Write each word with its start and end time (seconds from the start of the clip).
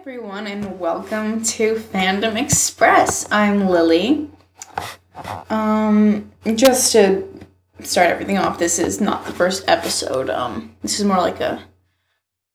everyone, 0.00 0.46
and 0.46 0.80
welcome 0.80 1.42
to 1.42 1.74
Fandom 1.74 2.40
Express. 2.40 3.30
I'm 3.30 3.68
Lily. 3.68 4.30
Um, 5.50 6.32
just 6.54 6.92
to 6.92 7.28
start 7.82 8.08
everything 8.08 8.38
off, 8.38 8.58
this 8.58 8.78
is 8.78 8.98
not 8.98 9.26
the 9.26 9.32
first 9.34 9.62
episode. 9.68 10.30
Um, 10.30 10.74
this 10.80 10.98
is 10.98 11.04
more 11.04 11.18
like 11.18 11.38
a 11.40 11.62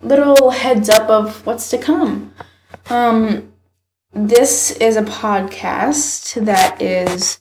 little 0.00 0.50
heads 0.50 0.88
up 0.88 1.10
of 1.10 1.44
what's 1.44 1.68
to 1.70 1.78
come. 1.78 2.32
Um, 2.88 3.52
this 4.12 4.70
is 4.76 4.96
a 4.96 5.02
podcast 5.02 6.44
that 6.44 6.80
is 6.80 7.40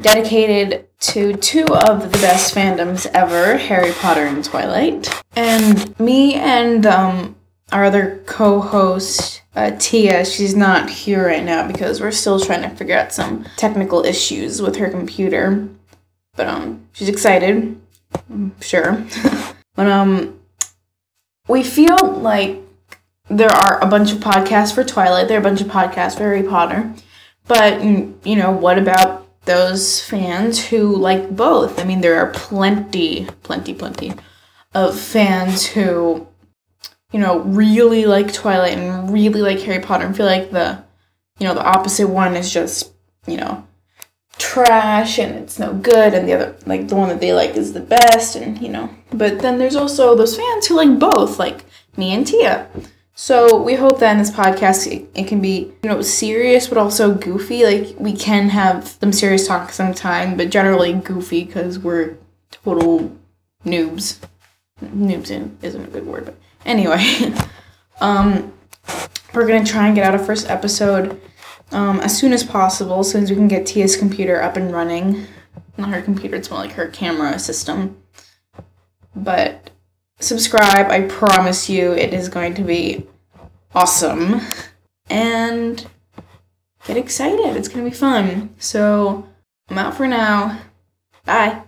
dedicated 0.00 0.88
to 0.98 1.34
two 1.34 1.66
of 1.66 2.10
the 2.10 2.18
best 2.18 2.52
fandoms 2.52 3.06
ever 3.14 3.56
Harry 3.56 3.92
Potter 3.92 4.26
and 4.26 4.44
Twilight. 4.44 5.08
And 5.36 5.96
me 6.00 6.34
and 6.34 6.84
um, 6.86 7.36
our 7.72 7.84
other 7.84 8.22
co 8.26 8.60
host, 8.60 9.42
uh, 9.54 9.72
Tia, 9.78 10.24
she's 10.24 10.54
not 10.54 10.90
here 10.90 11.26
right 11.26 11.44
now 11.44 11.66
because 11.66 12.00
we're 12.00 12.10
still 12.10 12.40
trying 12.40 12.62
to 12.62 12.70
figure 12.70 12.96
out 12.96 13.12
some 13.12 13.44
technical 13.56 14.04
issues 14.04 14.62
with 14.62 14.76
her 14.76 14.88
computer. 14.88 15.68
But 16.36 16.48
um, 16.48 16.86
she's 16.92 17.08
excited, 17.08 17.80
I'm 18.30 18.60
sure. 18.60 19.04
but 19.74 19.86
um, 19.86 20.40
we 21.48 21.62
feel 21.62 21.98
like 22.02 22.58
there 23.28 23.50
are 23.50 23.82
a 23.82 23.86
bunch 23.86 24.12
of 24.12 24.18
podcasts 24.18 24.74
for 24.74 24.84
Twilight, 24.84 25.28
there 25.28 25.38
are 25.38 25.40
a 25.40 25.44
bunch 25.44 25.60
of 25.60 25.68
podcasts 25.68 26.16
for 26.16 26.24
Harry 26.24 26.42
Potter. 26.42 26.92
But, 27.48 27.82
you 27.82 28.36
know, 28.36 28.52
what 28.52 28.78
about 28.78 29.22
those 29.44 30.00
fans 30.00 30.66
who 30.66 30.96
like 30.96 31.34
both. 31.34 31.78
I 31.78 31.84
mean, 31.84 32.00
there 32.00 32.18
are 32.18 32.30
plenty, 32.30 33.26
plenty, 33.42 33.74
plenty 33.74 34.12
of 34.74 34.98
fans 34.98 35.66
who, 35.66 36.26
you 37.12 37.20
know, 37.20 37.40
really 37.40 38.06
like 38.06 38.32
Twilight 38.32 38.78
and 38.78 39.12
really 39.12 39.42
like 39.42 39.60
Harry 39.60 39.82
Potter 39.82 40.06
and 40.06 40.16
feel 40.16 40.26
like 40.26 40.50
the, 40.50 40.82
you 41.38 41.46
know, 41.46 41.54
the 41.54 41.64
opposite 41.64 42.08
one 42.08 42.34
is 42.34 42.52
just, 42.52 42.92
you 43.26 43.36
know, 43.36 43.66
trash 44.38 45.18
and 45.18 45.36
it's 45.36 45.58
no 45.58 45.74
good 45.74 46.14
and 46.14 46.26
the 46.26 46.32
other 46.32 46.56
like 46.66 46.88
the 46.88 46.96
one 46.96 47.08
that 47.10 47.20
they 47.20 47.32
like 47.32 47.54
is 47.54 47.74
the 47.74 47.80
best 47.80 48.34
and 48.34 48.60
you 48.62 48.68
know 48.68 48.88
but 49.12 49.40
then 49.40 49.58
there's 49.58 49.76
also 49.76 50.16
those 50.16 50.36
fans 50.36 50.66
who 50.66 50.74
like 50.74 50.98
both 50.98 51.38
like 51.38 51.64
me 51.98 52.12
and 52.12 52.26
tia 52.26 52.66
so 53.14 53.62
we 53.62 53.74
hope 53.74 53.98
that 54.00 54.12
in 54.12 54.18
this 54.18 54.30
podcast 54.30 54.90
it, 54.90 55.06
it, 55.14 55.28
can 55.28 55.40
be, 55.40 55.70
you 55.82 55.90
know, 55.90 56.00
serious 56.00 56.66
but 56.66 56.78
also 56.78 57.14
goofy. 57.14 57.64
Like 57.64 57.94
we 57.98 58.16
can 58.16 58.48
have 58.48 58.88
some 58.88 59.12
serious 59.12 59.46
talk 59.46 59.70
sometime, 59.70 60.36
but 60.36 60.50
generally 60.50 60.94
goofy 60.94 61.44
because 61.44 61.78
we're 61.78 62.16
total 62.50 63.16
noobs. 63.64 64.18
Noobs 64.82 65.30
isn't 65.62 65.84
a 65.84 65.90
good 65.90 66.06
word, 66.06 66.24
but 66.24 66.36
anyway, 66.64 67.32
um, 68.00 68.52
we're 69.34 69.46
gonna 69.46 69.64
try 69.64 69.86
and 69.86 69.94
get 69.94 70.04
out 70.04 70.14
a 70.14 70.18
first 70.18 70.48
episode 70.48 71.20
um, 71.70 72.00
as 72.00 72.16
soon 72.16 72.32
as 72.32 72.44
possible, 72.44 73.00
as 73.00 73.10
soon 73.10 73.22
as 73.22 73.30
we 73.30 73.36
can 73.36 73.48
get 73.48 73.66
Tia's 73.66 73.96
computer 73.96 74.42
up 74.42 74.56
and 74.56 74.72
running. 74.72 75.26
Not 75.76 75.90
her 75.90 76.02
computer; 76.02 76.36
it's 76.36 76.50
more 76.50 76.60
like 76.60 76.72
her 76.72 76.88
camera 76.88 77.38
system. 77.38 77.96
But 79.14 79.70
subscribe. 80.20 80.90
I 80.90 81.02
promise 81.02 81.68
you, 81.68 81.92
it 81.92 82.12
is 82.14 82.28
going 82.28 82.54
to 82.54 82.62
be 82.62 83.06
awesome. 83.74 84.40
And 85.10 85.86
get 86.86 86.96
excited. 86.96 87.56
It's 87.56 87.68
going 87.68 87.84
to 87.84 87.90
be 87.90 87.96
fun. 87.96 88.54
So 88.58 89.28
I'm 89.68 89.78
out 89.78 89.96
for 89.96 90.06
now. 90.06 90.60
Bye. 91.24 91.62